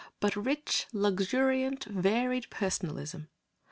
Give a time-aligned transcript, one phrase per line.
[0.19, 3.27] but rich, luxuriant, varied Personalism?